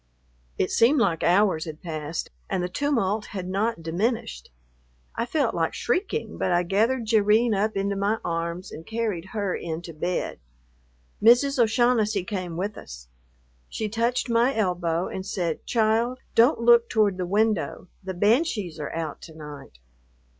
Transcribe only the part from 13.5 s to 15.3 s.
She touched my elbow and